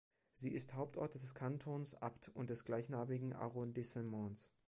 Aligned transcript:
Sie 0.33 0.49
ist 0.51 0.73
Hauptort 0.73 1.13
des 1.13 1.35
Kantons 1.35 1.93
Apt 1.93 2.29
und 2.29 2.49
des 2.49 2.65
gleichnamigen 2.65 3.33
Arrondissements. 3.33 4.49